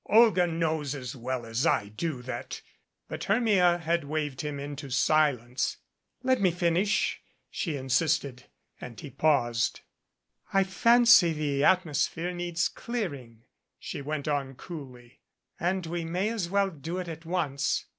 [0.07, 2.63] "Olga knows as well as I do that"
[3.07, 5.77] But Hermia had waved him into silence.
[6.23, 8.45] "Let me finish," she insisted,
[8.81, 9.81] and he paused.
[10.51, 13.43] "I fancy the atmosphere needs clearing,"
[13.77, 15.19] she went on coolly,
[15.59, 17.85] "and we may as well do it at once.